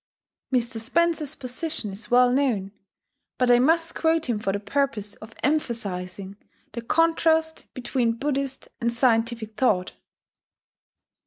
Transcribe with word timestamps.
Mr. 0.51 0.79
Spencer's 0.79 1.35
position 1.35 1.91
is 1.91 2.09
well 2.09 2.31
known; 2.31 2.71
but 3.37 3.51
I 3.51 3.59
must 3.59 3.93
quote 3.93 4.25
him 4.27 4.39
for 4.39 4.51
the 4.51 4.59
purpose 4.59 5.13
of 5.17 5.35
emphasizing 5.43 6.37
the 6.71 6.81
contrast 6.81 7.71
between 7.75 8.13
Buddhist 8.17 8.67
and 8.79 8.91
scientific 8.91 9.57
thought 9.57 9.91